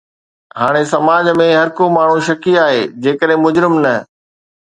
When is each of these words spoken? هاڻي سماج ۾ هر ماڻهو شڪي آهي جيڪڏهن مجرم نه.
هاڻي 0.59 0.83
سماج 0.93 1.25
۾ 1.41 1.47
هر 1.57 1.67
ماڻهو 1.97 2.17
شڪي 2.29 2.53
آهي 2.63 2.81
جيڪڏهن 3.05 3.43
مجرم 3.45 3.73
نه. 3.85 3.93